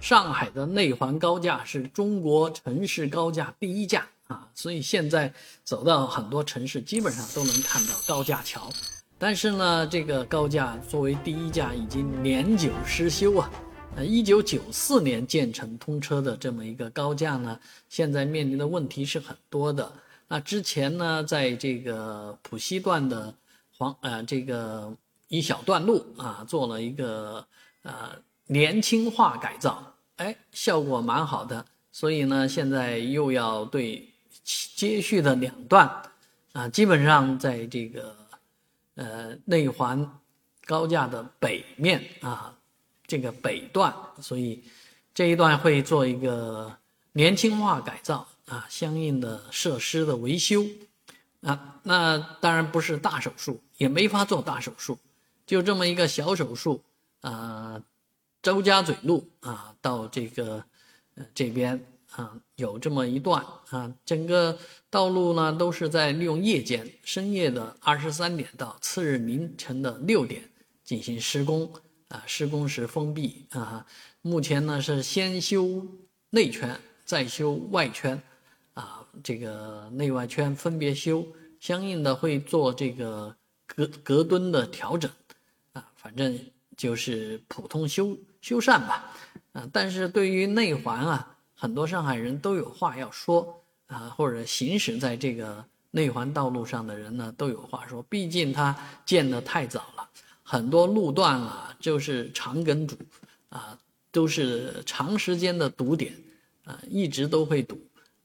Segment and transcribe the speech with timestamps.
[0.00, 5.32] 上海的内环高架是中国城市高架第一架啊，所以现在
[5.64, 8.70] 走到很多城市，基本上都能看到高架桥。
[9.18, 13.50] 但是呢，这个高架作为第一架已经年久失修啊。
[13.96, 17.58] 呃，一九九四年建成通车的这么一个高架呢，
[17.88, 19.90] 现在面临的问题是很多的。
[20.28, 23.34] 那之前呢，在这个浦西段的
[23.76, 24.94] 黄呃这个
[25.26, 27.44] 一小段路啊，做了一个
[27.82, 28.10] 呃
[28.46, 29.87] 年轻化改造，
[30.18, 31.64] 哎，效果蛮好的。
[31.90, 34.08] 所以呢，现在又要对
[34.44, 35.90] 接续的两段
[36.52, 38.14] 啊，基本上在这个
[38.94, 40.20] 呃内环
[40.64, 42.54] 高架的北面啊。
[43.10, 43.90] 这个北段，
[44.20, 44.62] 所以
[45.14, 46.76] 这一段会做一个
[47.12, 50.62] 年轻化改造啊，相应的设施的维修
[51.40, 54.98] 啊，那当然不是大手术，也没法做大手术，
[55.46, 56.82] 就这么一个小手术
[57.22, 57.82] 啊，
[58.42, 60.64] 周家嘴路啊，到这个
[61.14, 64.58] 呃这边啊，有这么一段啊，整个
[64.90, 70.42] 道路呢都是在利用夜间深夜的二十三点到次日凌晨的六点
[70.84, 71.70] 进行施工。
[72.08, 73.84] 啊，施工时封闭啊。
[74.22, 75.86] 目前呢是先修
[76.30, 76.74] 内圈，
[77.04, 78.18] 再修外圈，
[78.72, 81.26] 啊，这个内外圈分别修，
[81.60, 85.10] 相应的会做这个隔隔墩的调整，
[85.74, 86.40] 啊，反正
[86.78, 89.12] 就是普通修修缮吧，
[89.52, 100.08] 啊，但是对于内环啊，很多上海人都有话要说啊，或者行驶在这个内环道路上的人呢都有话说，毕竟它建得太早了。
[100.42, 102.96] 很多路段啊，就是长梗阻，
[103.50, 103.78] 啊，
[104.10, 106.14] 都是长时间的堵点，
[106.64, 107.78] 啊，一直都会堵，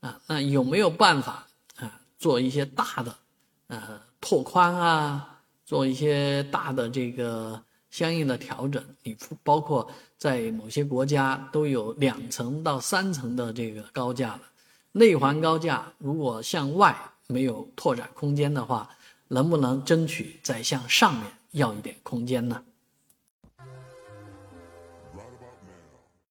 [0.00, 1.46] 啊，那有没有办法
[1.76, 3.14] 啊，做一些大的，
[3.66, 7.62] 呃，拓宽啊，做一些大的这个
[7.96, 8.84] 相应的调整？
[9.04, 14.42] 你包括在某些国家都有两层到三层的这个高架了，
[14.92, 16.94] 内环高架如果向外
[17.26, 18.90] 没有拓展空间的话，
[19.28, 21.24] 能不能争取再向上面？
[21.52, 22.62] 要一点空间呢。